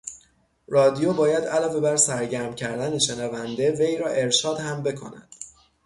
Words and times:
رادیو 0.67 1.13
باید 1.13 1.43
علاوه 1.45 1.79
بر 1.79 1.95
سرگرم 1.97 2.55
کردن 2.55 2.99
شنونده 2.99 3.71
وی 3.71 3.97
را 3.97 4.07
ارشاد 4.09 4.59
هم 4.59 4.83
بکند. 4.83 5.29